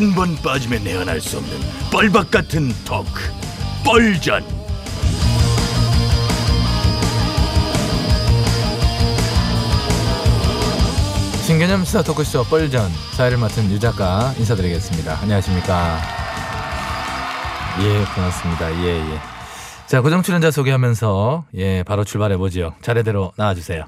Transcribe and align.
한 0.00 0.14
번 0.14 0.34
빠지면 0.36 0.82
내안할 0.82 1.20
수 1.20 1.36
없는 1.36 1.52
뻘박 1.92 2.30
같은 2.30 2.72
토크 2.86 3.20
뻘전 3.84 4.42
신개념 11.44 11.84
시사 11.84 12.02
토크쇼 12.02 12.44
뻘전 12.44 12.90
사회를 13.16 13.36
맡은 13.36 13.70
유 13.70 13.78
작가 13.78 14.32
인사드리겠습니다. 14.38 15.18
안녕하십니까? 15.20 15.98
예, 17.82 18.04
고맙습니다. 18.14 18.72
예, 18.82 19.00
예. 19.00 19.18
자, 19.86 20.00
고정 20.00 20.22
출연자 20.22 20.50
소개하면서 20.50 21.44
예, 21.56 21.82
바로 21.82 22.04
출발해 22.04 22.36
보지요. 22.36 22.74
차례대로 22.82 23.32
나와 23.36 23.54
주세요. 23.54 23.84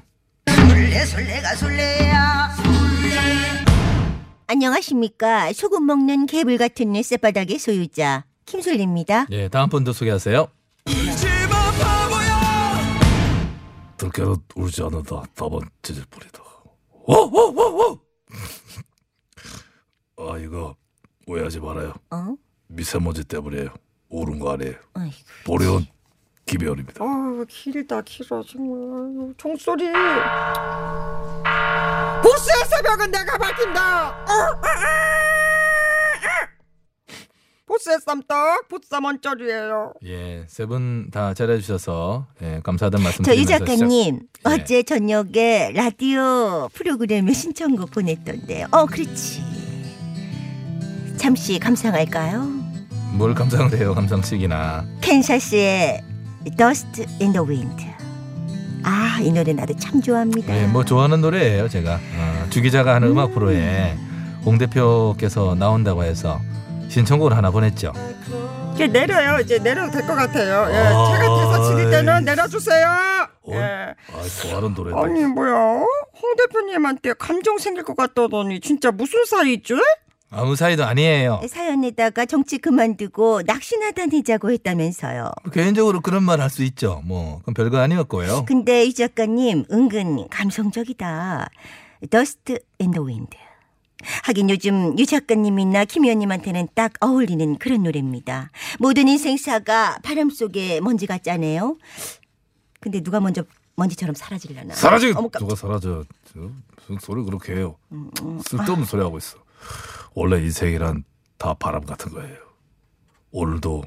술래 0.47 1.05
술래가 1.05 1.55
술래야 1.55 2.12
안녕하십니까. 4.53 5.51
소금 5.51 5.83
먹는 5.87 6.27
개불 6.27 6.59
같은 6.59 6.91
내 6.91 7.01
쌔바닥의 7.01 7.57
소유자 7.57 8.23
김술래입니다. 8.45 9.25
예, 9.31 9.47
다음 9.49 9.67
분도 9.67 9.93
소개하세요. 9.93 10.47
들깨는 13.97 14.35
울지 14.55 14.83
않는다. 14.83 15.23
다만 15.33 15.61
찢을 15.81 16.03
뿐이다. 16.07 16.43
워워워워! 16.91 17.99
아 20.17 20.37
이거 20.37 20.75
오해하지 21.25 21.59
말아요. 21.59 21.95
어? 22.11 22.35
미세먼지 22.67 23.23
때문이에요. 23.23 23.69
오른 24.09 24.37
거 24.37 24.53
아니에요. 24.53 24.75
아이고. 24.93 25.15
보리온 25.47 25.87
김혜원입니다 26.45 27.03
아 27.03 27.43
길다 27.47 28.01
길어 28.01 28.43
정말 28.43 29.33
종소리 29.37 29.85
보스의 32.21 32.65
새벽은 32.69 33.11
내가 33.11 33.37
밝힌다 33.37 34.09
어, 34.09 34.13
아, 34.27 34.57
아, 34.61 34.67
아. 34.67 36.47
보스의 37.65 37.97
쌈떡 38.05 38.67
보쌈 38.69 39.05
원짜리예요 39.05 39.93
예, 40.05 40.45
세 40.47 40.65
분 40.67 41.09
다 41.11 41.33
잘해 41.33 41.59
주셔서 41.59 42.27
예, 42.41 42.59
감사하다는 42.63 43.03
말씀 43.03 43.23
저유 43.23 43.45
드리면서 43.45 43.65
작가님 43.65 44.19
시작- 44.35 44.51
예. 44.51 44.53
어제 44.63 44.83
저녁에 44.83 45.71
라디오 45.73 46.69
프로그램에 46.73 47.33
신청곡 47.33 47.91
보냈던데 47.91 48.65
어 48.71 48.85
그렇지 48.85 49.41
잠시 51.17 51.57
감상할까요? 51.57 52.41
뭘 53.13 53.33
감상을 53.35 53.77
해요, 53.77 53.93
감상식이나. 53.93 54.85
캔사스의 55.01 56.01
Dust 56.57 57.05
in 57.21 57.31
the 57.33 57.39
Wind 57.47 57.85
아 58.85 59.19
이 59.21 59.31
노래 59.31 59.53
나도 59.53 59.73
참 59.77 60.01
좋아합니다 60.01 60.55
예, 60.57 60.65
뭐 60.67 60.83
좋아하는 60.83 61.21
노래예요, 61.21 61.69
제가. 61.69 61.93
어, 61.95 62.45
주 62.49 62.61
기자가 62.61 62.95
하는 62.95 63.07
음악 63.09 63.33
프로에 63.33 63.95
홍 64.43 64.57
대표께서 64.57 65.55
나온다고 65.55 66.03
해서 66.03 66.41
신청곡을 66.89 67.35
하나 67.37 67.49
보냈죠. 67.51 67.93
이제 68.73 68.87
내려요 68.87 69.39
이제 69.39 69.59
내려도 69.59 69.91
될 69.91 70.01
것 70.07 70.15
같아요 70.15 70.67
예, 70.73 70.77
아, 70.77 71.11
제가 71.11 71.35
대사 71.39 71.63
치를 71.69 71.85
예. 71.85 71.89
때는 71.91 72.25
내려주세요 72.25 72.87
어? 73.43 73.51
예. 73.53 73.59
아 74.11 74.23
좋아하는 74.41 74.73
노래다 74.73 74.99
아니 74.99 75.23
뭐야 75.25 75.53
홍 75.53 76.35
대표님한테 76.37 77.13
감정 77.19 77.59
생길 77.59 77.83
것 77.83 77.95
같다더니 77.95 78.59
진짜 78.61 78.89
무슨 78.91 79.23
사이죠? 79.25 79.75
아무 80.35 80.55
사이도 80.55 80.83
아니에요. 80.83 81.41
사연에다가 81.47 82.25
정치 82.25 82.57
그만두고 82.57 83.43
낚시나 83.45 83.91
다니자고 83.91 84.51
했다면서요. 84.51 85.31
개인적으로 85.53 86.01
그런 86.01 86.23
말 86.23 86.39
할 86.41 86.49
수 86.49 86.63
있죠. 86.63 87.01
뭐 87.05 87.37
그건 87.39 87.53
별거 87.53 87.77
아니었고요. 87.77 88.45
근데 88.45 88.83
이 88.85 88.93
작가님 88.93 89.65
은근 89.71 90.27
감성적이다. 90.29 91.49
Dust 92.09 92.57
in 92.81 92.91
the 92.91 93.05
Wind. 93.05 93.37
하긴 94.23 94.49
요즘 94.49 94.97
유 94.99 95.05
작가님이나 95.05 95.85
김 95.85 96.03
의원님한테는 96.03 96.67
딱 96.75 96.91
어울리는 96.99 97.57
그런 97.57 97.83
노래입니다. 97.83 98.49
모든 98.79 99.07
인생사가 99.07 99.99
바람 100.03 100.29
속에 100.29 100.81
먼지 100.81 101.05
같잖아요. 101.07 101.77
근데 102.81 102.99
누가 103.01 103.19
먼저 103.21 103.43
먼지처럼 103.75 104.13
사라질려나? 104.13 104.73
사라지 104.75 105.13
어머, 105.15 105.29
깜- 105.29 105.39
누가 105.41 105.55
사라져 105.55 106.03
저, 106.31 106.39
무슨 106.77 106.99
소리 106.99 107.23
그렇게 107.23 107.53
해요 107.53 107.75
쓸데없는 108.45 108.85
소리 108.85 109.01
하고 109.01 109.17
있어 109.17 109.37
원래 110.15 110.37
인생이란 110.37 111.03
다 111.37 111.53
바람 111.53 111.83
같은 111.85 112.11
거예요. 112.11 112.37
오늘도 113.31 113.83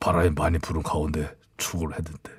바람이 0.00 0.30
많이 0.30 0.58
부는 0.58 0.82
가운데 0.82 1.34
출근을 1.56 1.96
했는데. 1.98 2.32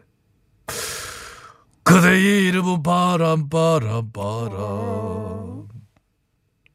그대 1.83 2.19
이름은 2.19 2.81
바람 2.83 3.49
바람 3.49 4.11
바람. 4.11 5.67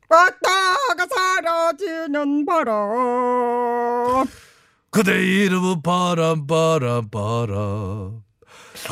왔다가 0.09 1.07
사라지는 1.11 2.45
바람. 2.47 4.27
그대 4.91 5.13
이름은 5.45 5.83
바람 5.83 6.47
바람 6.47 7.09
바람 7.11 8.23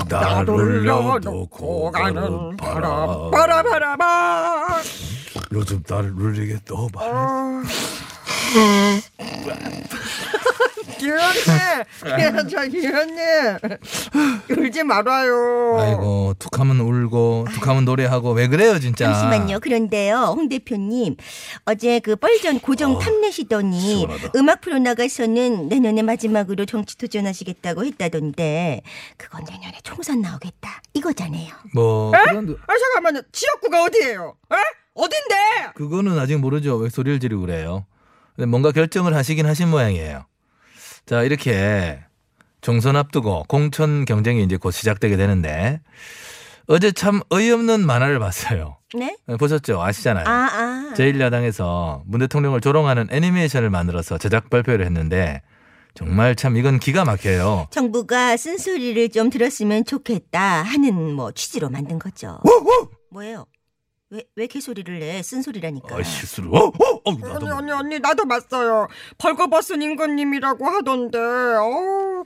나를 0.08 0.50
울려놓고 0.54 1.90
가는 1.92 2.56
바람. 2.56 3.30
바라바라바 3.30 4.82
요즘 5.52 5.82
나를 5.88 6.10
울리게 6.12 6.58
너무 6.64 6.88
많아 6.92 7.62
기현님 10.98 12.48
저 12.48 12.66
기현님 12.66 13.18
울지 14.50 14.82
말아요 14.84 15.76
아이고 15.78 16.34
툭하면 16.38 16.80
울고 16.80 17.46
툭하면 17.52 17.84
노래하고 17.84 18.32
왜 18.32 18.48
그래요 18.48 18.78
진짜. 18.78 19.12
잠시만요. 19.12 19.60
그런데요, 19.60 20.16
홍 20.36 20.48
대표님 20.48 21.16
어제 21.66 22.00
그 22.00 22.16
뻘전 22.16 22.60
고정 22.60 22.92
어, 22.96 22.98
탐내시더니 22.98 23.98
시원하다. 23.98 24.30
음악 24.36 24.60
프로 24.62 24.78
나가서는 24.78 25.68
내년에 25.68 26.02
마지막으로 26.02 26.64
정치 26.64 26.96
도전하시겠다고 26.96 27.84
했다던데 27.84 28.82
그건 29.16 29.44
내년에 29.50 29.78
총선 29.82 30.20
나오겠다 30.22 30.80
이거잖아요. 30.94 31.48
뭐 31.74 32.12
에? 32.16 32.22
그런 32.30 32.56
아 32.66 32.72
잠깐만요 32.78 33.22
지역구가 33.32 33.82
어디예요? 33.84 34.34
에? 34.52 34.56
어딘데? 34.94 35.34
그거는 35.74 36.18
아직 36.18 36.36
모르죠. 36.38 36.76
왜 36.76 36.88
소리를 36.88 37.20
지르고 37.20 37.42
그래요. 37.42 37.84
뭔가 38.46 38.72
결정을 38.72 39.14
하시긴 39.14 39.46
하신 39.46 39.68
모양이에요. 39.68 40.26
자, 41.06 41.22
이렇게 41.22 42.00
총선 42.60 42.96
앞두고 42.96 43.44
공천 43.48 44.04
경쟁이 44.04 44.42
이제 44.42 44.56
곧 44.56 44.72
시작되게 44.72 45.16
되는데 45.16 45.80
어제 46.66 46.90
참 46.90 47.20
어이없는 47.32 47.86
만화를 47.86 48.18
봤어요. 48.18 48.78
네? 48.94 49.16
보셨죠? 49.38 49.80
아시잖아요. 49.82 50.24
아 50.26 50.30
아. 50.30 50.92
제1야당에서 50.96 52.02
문 52.06 52.20
대통령을 52.20 52.60
조롱하는 52.60 53.06
애니메이션을 53.10 53.70
만들어서 53.70 54.18
제작 54.18 54.50
발표를 54.50 54.84
했는데 54.84 55.42
정말 55.94 56.34
참 56.34 56.56
이건 56.56 56.78
기가 56.78 57.04
막혀요. 57.04 57.68
정부가 57.70 58.36
쓴소리를 58.36 59.10
좀 59.10 59.30
들었으면 59.30 59.84
좋겠다 59.84 60.62
하는 60.62 61.12
뭐 61.14 61.30
취지로 61.32 61.70
만든 61.70 61.98
거죠. 61.98 62.40
뭐예요? 63.10 63.46
왜, 64.10 64.22
왜 64.36 64.46
개소리를 64.46 65.00
내? 65.00 65.20
쓴소리라니까. 65.20 65.96
아 65.96 66.02
실수를 66.02 66.50
어? 66.54 66.66
어? 66.66 66.72
어 67.04 67.10
아니 67.10 67.18
나도 67.18 67.54
아니 67.54 67.72
아니 67.72 67.98
나도 67.98 68.26
봤어요 68.28 68.86
벌거벗은 69.18 69.82
임금님이라고 69.82 70.64
하던데 70.64 71.18
어 71.18 72.22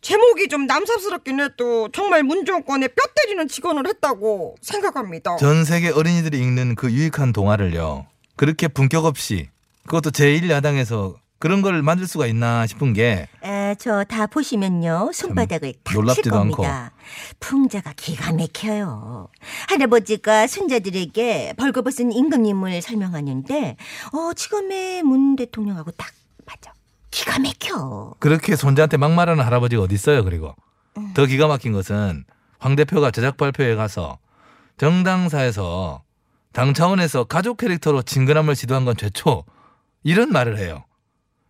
제목이 0.00 0.48
좀 0.48 0.66
남삽스럽긴 0.66 1.40
해도 1.40 1.88
정말 1.92 2.22
문정권에 2.22 2.88
뼈 2.88 3.02
때리는 3.16 3.48
직언을 3.48 3.86
했다고 3.88 4.54
생각합니다 4.62 5.36
전 5.36 5.64
세계 5.64 5.90
어린이들이 5.90 6.38
읽는 6.38 6.76
그 6.76 6.90
유익한 6.92 7.32
동화를요. 7.32 8.06
그렇게 8.36 8.68
분격 8.68 9.04
없이 9.04 9.48
그것도 9.86 10.10
제1야당에서 10.10 11.16
그런 11.40 11.62
걸 11.62 11.82
만들 11.82 12.06
수가 12.06 12.26
있나 12.26 12.66
싶은 12.66 12.92
게 12.92 13.26
에, 13.42 13.74
저 13.76 14.04
다 14.04 14.26
보시면요. 14.26 15.10
손바닥을 15.12 15.72
탁칠 15.82 15.94
놀랍지도 15.96 16.30
겁니다. 16.30 16.92
풍자가 17.40 17.94
기가 17.96 18.32
막혀요. 18.32 19.28
할아버지가 19.68 20.46
손자들에게 20.46 21.54
벌거벗은 21.56 22.12
임금님을 22.12 22.82
설명하는데 22.82 23.76
어, 24.12 24.34
지금의 24.34 25.02
문 25.02 25.34
대통령하고 25.34 25.90
딱 25.92 26.12
맞아. 26.46 26.72
기가 27.10 27.38
막혀. 27.38 28.14
그렇게 28.18 28.54
손자한테 28.54 28.98
막말하는 28.98 29.42
할아버지가 29.42 29.82
어디 29.82 29.94
있어요 29.94 30.22
그리고 30.24 30.54
음. 30.98 31.12
더 31.14 31.24
기가 31.24 31.46
막힌 31.48 31.72
것은 31.72 32.24
황 32.58 32.76
대표가 32.76 33.10
제작 33.10 33.38
발표에 33.38 33.74
가서 33.76 34.18
정당사에서 34.76 36.02
당 36.52 36.74
차원에서 36.74 37.24
가족 37.24 37.56
캐릭터로 37.56 38.02
친근함을 38.02 38.54
시도한 38.56 38.84
건 38.84 38.96
최초 38.96 39.44
이런 40.02 40.30
말을 40.30 40.58
해요. 40.58 40.84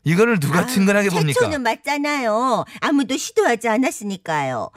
이거를 0.05 0.41
누가 0.41 0.67
친근하게 0.67 1.11
봅니까? 1.11 1.39
최초는 1.41 1.63
맞잖아요. 1.63 2.65
아무도 2.81 3.17
시도하지 3.17 3.69
않았으니까요. 3.69 4.71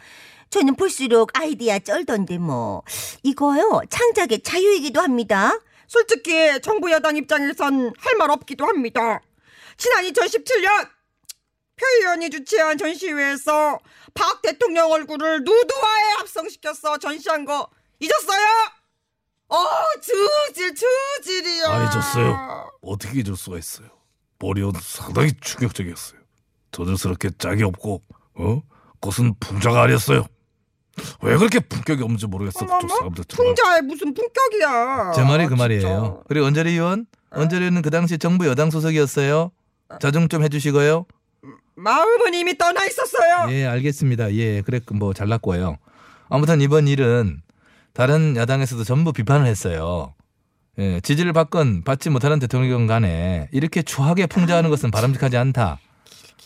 저는 0.49 0.75
볼수록 0.75 1.31
아이디어 1.33 1.79
쩔던데 1.79 2.37
뭐. 2.37 2.83
이거요. 3.23 3.81
창작의 3.89 4.43
자유이기도 4.43 5.01
합니다. 5.01 5.57
솔직히 5.87 6.59
정부 6.61 6.91
여당 6.91 7.17
입장에선 7.17 7.93
할 7.97 8.15
말 8.17 8.29
없기도 8.31 8.65
합니다. 8.65 9.21
지난 9.77 10.03
2017년 10.05 10.87
표 11.75 11.85
의원이 11.99 12.29
주최한 12.29 12.77
전시회에서 12.77 13.79
박 14.13 14.41
대통령 14.43 14.91
얼굴을 14.91 15.39
누드화에 15.43 16.11
합성시켜서 16.19 16.97
전시한 16.99 17.45
거 17.45 17.67
잊었어요? 17.99 18.45
어, 19.49 19.57
주질, 20.01 20.73
주질이야. 20.75 21.67
아 21.67 21.83
잊었어요. 21.91 22.71
어떻게 22.81 23.21
잊을 23.21 23.35
수가 23.35 23.57
있어요. 23.57 23.87
머리온 24.43 24.73
상당히 24.81 25.31
충격적이었어요. 25.39 26.19
저들스럽게 26.71 27.31
짝이 27.37 27.63
없고 27.63 28.01
어? 28.35 28.61
그것은 28.99 29.35
풍자가 29.39 29.83
아니었어요. 29.83 30.25
왜 31.21 31.37
그렇게 31.37 31.59
품격이 31.59 32.03
없는지 32.03 32.27
모르겠어. 32.27 32.59
그쪽 32.59 32.73
어머머, 32.73 32.95
사람들 32.95 33.25
정말. 33.25 33.55
풍자에 33.55 33.81
무슨 33.81 34.13
품격이야. 34.13 35.11
제 35.15 35.23
말이 35.23 35.47
그 35.47 35.53
아, 35.53 35.57
말이에요. 35.57 35.81
진짜. 35.81 36.17
그리고 36.27 36.45
언저리 36.45 36.71
의원, 36.71 37.05
언저리 37.31 37.61
의원은 37.61 37.81
그 37.81 37.89
당시 37.89 38.17
정부 38.17 38.45
여당 38.47 38.69
소속이었어요. 38.69 39.51
자중 39.99 40.27
좀 40.27 40.43
해주시고요. 40.43 41.05
마음은 41.75 42.33
이미 42.35 42.57
떠나 42.57 42.85
있었어요. 42.85 43.51
예, 43.51 43.65
알겠습니다. 43.65 44.33
예, 44.35 44.61
그래 44.61 44.79
뭐 44.93 45.13
잘났고요. 45.13 45.77
아무튼 46.29 46.61
이번 46.61 46.87
일은 46.87 47.41
다른 47.93 48.35
야당에서도 48.35 48.83
전부 48.83 49.13
비판을 49.13 49.47
했어요. 49.47 50.13
예, 50.79 50.99
지지를 51.01 51.33
받건 51.33 51.83
받지 51.83 52.09
못하는 52.09 52.39
대통령 52.39 52.87
간에 52.87 53.47
이렇게 53.51 53.81
추하게 53.83 54.25
풍자하는 54.25 54.69
것은 54.69 54.91
바람직하지 54.91 55.37
않다. 55.37 55.79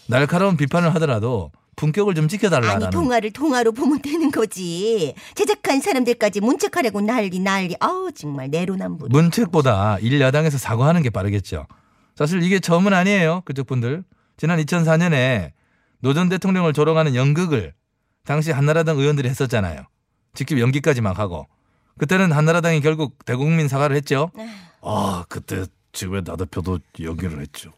날카로운 0.08 0.58
비판을 0.58 0.94
하더라도 0.96 1.52
품격을 1.78 2.16
좀 2.16 2.24
아니 2.24 2.30
지켜달라는. 2.30 2.90
동화를 2.90 3.32
동화로 3.32 3.72
보면 3.72 4.02
되는 4.02 4.32
거지. 4.32 5.14
제작한 5.36 5.80
사람들까지 5.80 6.42
문책하려고 6.42 7.02
난리 7.02 7.40
난리. 7.40 7.76
아우 7.80 8.12
정말 8.12 8.50
내로남불. 8.50 9.10
문책보다 9.12 10.00
일 10.00 10.20
야당에서 10.20 10.58
사과하는 10.58 11.04
게 11.04 11.10
빠르겠죠. 11.10 11.68
사실 12.16 12.42
이게 12.42 12.60
처음은 12.60 12.94
아니에요. 12.94 13.44
그쪽 13.46 13.68
분들. 13.68 14.04
지난 14.38 14.60
2004년에 14.60 15.52
노 16.00 16.14
전 16.14 16.30
대통령을 16.30 16.74
조롱하는 16.74 17.16
연극을 17.16 17.74
당시 18.26 18.52
한나라당 18.52 18.98
의원들이 18.98 19.30
했었잖아요. 19.30 19.82
직접 20.34 20.60
연기까지 20.60 21.02
막 21.02 21.18
하고. 21.20 21.48
그때는 21.98 22.32
한나라당이 22.32 22.82
결국 22.82 23.26
대국민 23.26 23.68
사과를 23.68 23.96
했죠. 23.96 24.32
아 24.82 25.26
그때 25.30 25.66
지금의 25.94 26.24
나 26.24 26.36
대표도 26.36 26.80
연기를 27.02 27.42
했죠. 27.42 27.72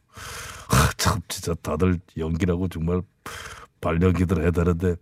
아, 0.70 0.90
참 0.98 1.22
진짜 1.28 1.54
다들 1.62 2.00
연기라고 2.18 2.68
정말 2.68 3.02
발연기들 3.82 4.42
해야 4.42 4.52
되는데 4.52 4.96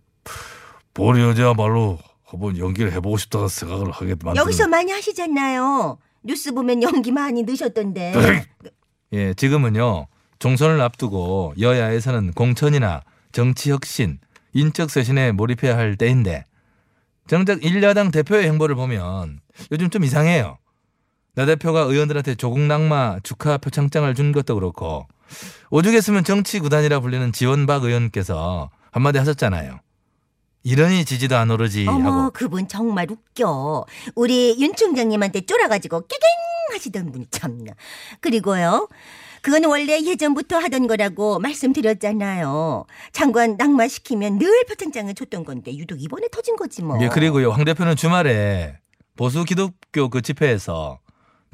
보리 0.94 1.20
여자야말로 1.22 1.98
한번 2.24 2.56
연기를 2.58 2.92
해보고 2.92 3.16
싶다는 3.16 3.48
생각을 3.48 3.90
하게 3.90 4.14
만드는. 4.22 4.36
여기서 4.36 4.68
많이 4.68 4.92
하시잖아요. 4.92 5.98
뉴스 6.22 6.52
보면 6.52 6.82
연기 6.82 7.10
많이 7.12 7.42
넣으셨던데. 7.42 8.12
에이, 8.16 8.70
예, 9.12 9.34
지금은요. 9.34 10.06
총선을 10.38 10.80
앞두고 10.80 11.54
여야에서는 11.58 12.32
공천이나 12.32 13.02
정치 13.32 13.70
혁신, 13.70 14.18
인적 14.52 14.90
쇄신에 14.90 15.32
몰입해야 15.32 15.76
할 15.76 15.96
때인데 15.96 16.44
정작 17.28 17.62
일야당 17.62 18.10
대표의 18.10 18.46
행보를 18.46 18.74
보면 18.74 19.40
요즘 19.70 19.90
좀 19.90 20.02
이상해요. 20.02 20.58
나 21.34 21.46
대표가 21.46 21.82
의원들한테 21.82 22.34
조국 22.34 22.58
낙마 22.60 23.20
축하 23.22 23.58
표창장을 23.58 24.12
준 24.14 24.32
것도 24.32 24.54
그렇고 24.56 25.06
오죽했으면 25.70 26.24
정치 26.24 26.58
구단이라 26.58 27.00
불리는 27.00 27.32
지원박 27.32 27.84
의원께서 27.84 28.70
한마디 28.90 29.18
하셨잖아요. 29.18 29.78
이러니 30.64 31.04
지지도 31.04 31.36
안 31.36 31.50
오르지 31.50 31.86
어머 31.88 32.10
하고 32.10 32.30
그분 32.32 32.66
정말 32.66 33.06
웃겨. 33.10 33.86
우리 34.16 34.56
윤 34.58 34.74
총장님한테 34.74 35.42
쫄아가지고 35.42 36.06
깨갱 36.08 36.28
하시던 36.72 37.12
분이 37.12 37.26
참나. 37.30 37.72
그리고요. 38.20 38.88
그건 39.42 39.64
원래 39.64 40.00
예전부터 40.02 40.58
하던 40.58 40.86
거라고 40.86 41.38
말씀드렸잖아요. 41.38 42.86
장관 43.12 43.56
낙마시키면 43.56 44.38
늘 44.38 44.64
표창장을 44.68 45.14
줬던 45.14 45.44
건데 45.44 45.76
유독 45.76 46.02
이번에 46.02 46.28
터진 46.30 46.56
거지 46.56 46.82
뭐. 46.82 47.00
예, 47.02 47.08
그리고요. 47.08 47.50
황 47.50 47.64
대표는 47.64 47.96
주말에 47.96 48.78
보수 49.16 49.44
기독교 49.44 50.08
그 50.08 50.22
집회에서 50.22 51.00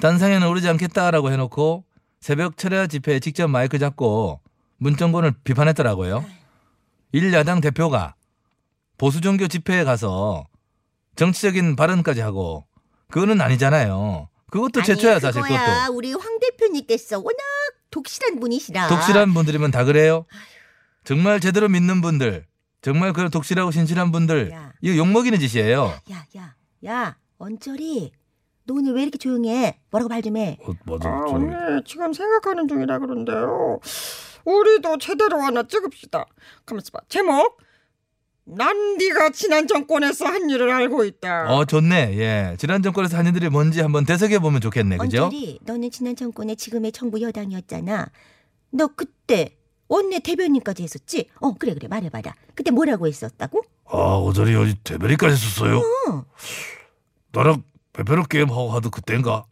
단상에는 0.01 0.47
오르지 0.47 0.69
않겠다라고 0.69 1.31
해놓고 1.31 1.85
새벽 2.21 2.57
철야 2.57 2.87
집회에 2.87 3.21
직접 3.21 3.49
마이크 3.49 3.79
잡고 3.79 4.41
문정권을 4.79 5.35
비판했더라고요. 5.45 6.25
일야당 7.13 7.61
대표가 7.61 8.15
보수 8.99 9.21
종교 9.21 9.47
집회에 9.47 9.85
가서 9.85 10.47
정치적인 11.17 11.77
발언까지 11.77 12.21
하고 12.21 12.67
그거는 13.11 13.41
아니잖아요. 13.41 14.29
그것도 14.55 14.81
아니, 14.81 14.87
제초야 14.87 15.19
사실 15.19 15.43
그거야. 15.43 15.65
그것도. 15.87 15.97
우리 15.97 16.13
황 16.13 16.39
대표님께서 16.39 17.17
워낙 17.19 17.35
독실한 17.91 18.39
분이시라. 18.39 18.87
독실한 18.87 19.35
분들이면 19.35 19.73
다 19.73 19.83
그래요. 19.83 20.27
정말 21.03 21.41
제대로 21.41 21.69
믿는 21.69 22.01
분들, 22.01 22.47
정말 22.81 23.13
그 23.13 23.29
독실하고 23.31 23.73
신실한 23.73 24.13
분들 24.13 24.53
야. 24.53 24.73
이거 24.81 24.97
욕 24.97 25.09
먹이는 25.09 25.41
짓이에요. 25.41 25.93
야, 26.13 26.25
야, 26.37 26.55
야, 26.87 27.17
언저리. 27.39 28.13
너 28.67 28.75
오늘 28.75 28.95
왜 28.95 29.03
이렇게 29.03 29.19
조용해? 29.19 29.81
뭐라고 29.91 30.09
말 30.09 30.23
좀 30.23 30.37
해. 30.37 30.57
어, 30.63 30.71
맞아. 30.87 31.09
아, 31.09 31.25
저기. 31.29 31.47
언니 31.47 31.83
지금 31.85 32.13
생각하는 32.13 32.69
중이라 32.69 33.01
그런데요. 33.01 33.81
우리도 34.45 34.99
제대로 34.99 35.41
하나 35.43 35.65
찍읍시다. 35.65 36.25
가만있어 36.65 36.91
봐. 36.93 37.01
제목. 37.09 37.59
난 38.47 38.97
네가 38.99 39.31
지난 39.31 39.67
정권에서 39.67 40.27
한 40.27 40.51
일을 40.51 40.71
알고 40.71 41.05
있다. 41.05 41.51
어 41.55 41.65
좋네. 41.65 42.17
예. 42.19 42.57
지난 42.59 42.83
정권에서 42.83 43.17
한 43.17 43.27
일들이 43.27 43.49
뭔지 43.49 43.81
한번 43.81 44.05
되새겨 44.05 44.41
보면 44.41 44.61
좋겠네. 44.61 44.99
그죠? 44.99 45.25
언저리, 45.25 45.59
너는 45.65 45.91
지난 45.91 46.15
정권의 46.15 46.57
지금의 46.57 46.93
정부 46.93 47.21
여당이었잖아. 47.23 48.07
너 48.71 48.89
그때 48.95 49.57
원내 49.89 50.21
대변인까지 50.21 50.83
했었지? 50.83 51.29
어, 51.41 51.55
그래 51.55 51.73
그래 51.75 51.89
말해봐라. 51.89 52.35
그때 52.55 52.71
뭐라고 52.71 53.07
했었다고? 53.07 53.63
아 53.87 54.17
오전에 54.17 54.53
여기 54.53 54.75
대변인까지 54.85 55.33
했었어요. 55.35 55.79
어. 55.79 56.25
나랑 57.33 57.63
배페로 57.95 58.25
게임 58.25 58.51
하고 58.51 58.71
하던 58.73 58.91
그때인가? 58.91 59.45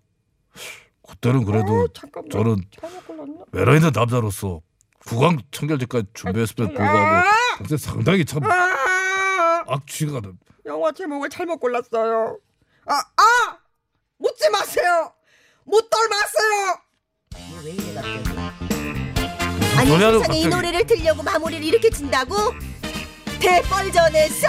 그때는 1.09 1.45
그래도 1.45 1.85
어, 1.85 1.87
잠깐만. 1.95 2.31
저는 2.31 2.57
잘못 2.79 3.07
골랐나? 3.07 3.35
외라 3.53 3.75
있는 3.75 3.91
남자로서 3.95 4.61
구강 5.07 5.39
청결제까지 5.51 6.07
준비했음에도 6.15 6.75
불구하고 6.75 7.29
당시 7.59 7.77
상당히 7.77 8.25
참 8.25 8.43
아, 8.45 8.49
악취가 9.76 10.21
나. 10.21 10.33
영화 10.67 10.93
제목을 10.93 11.29
잘못 11.31 11.59
골랐어요. 11.59 12.38
아, 12.87 12.95
아! 12.95 13.57
묻지 14.19 14.49
마세요. 14.50 15.12
묻돌 15.64 16.09
마세요. 16.09 16.79
왜 17.64 17.71
이래 17.73 17.95
갑자기? 17.95 19.79
아니 19.79 19.88
노래하는 19.91 20.19
세상에 20.21 20.38
이 20.38 20.43
갑자기. 20.43 20.49
노래를 20.49 20.87
들려고 20.87 21.23
마무리를 21.23 21.64
이렇게 21.64 21.91
진다고? 21.91 22.37
대뻘전에서? 23.41 24.49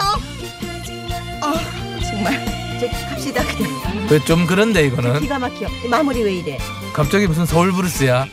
아 1.41 1.53
정말 2.01 2.45
저 2.79 2.87
갑시다 3.09 3.43
그냥 3.45 4.07
그좀 4.07 4.45
그런데 4.45 4.85
이거는 4.85 5.19
기가 5.21 5.39
막혀 5.39 5.67
마무리 5.89 6.23
왜 6.23 6.33
이래 6.35 6.57
갑자기 6.93 7.25
무슨 7.27 7.45
서울 7.45 7.71
브루스야? 7.71 8.27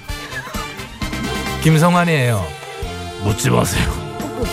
김성환이에요. 1.63 2.47
묻지 3.23 3.51
마세요. 3.51 3.89
뽁뽁이 4.19 4.51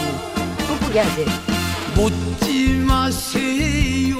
뽁뽁이 0.67 1.00
아들 1.00 1.25
묻지 1.98 2.75
마세요. 2.86 4.18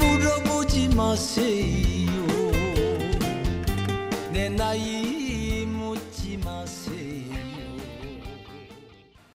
물어보지 0.00 0.88
마세요 0.96 1.93